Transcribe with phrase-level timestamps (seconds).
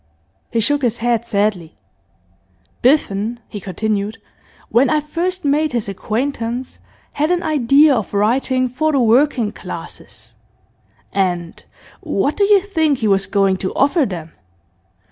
[0.49, 1.75] He shook his head sadly.
[2.81, 4.17] 'Biffen,' he continued,
[4.69, 6.79] 'when I first made his acquaintance,
[7.11, 10.33] had an idea of writing for the working classes;
[11.13, 11.63] and
[11.99, 14.31] what do you think he was going to offer them?